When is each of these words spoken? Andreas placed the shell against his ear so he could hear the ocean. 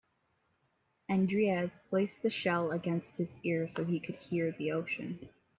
Andreas 1.11 1.77
placed 1.91 2.23
the 2.23 2.31
shell 2.31 2.71
against 2.71 3.17
his 3.17 3.35
ear 3.43 3.67
so 3.67 3.85
he 3.85 3.99
could 3.99 4.15
hear 4.15 4.51
the 4.51 4.71
ocean. 4.71 5.29